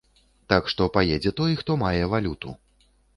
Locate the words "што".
0.71-0.87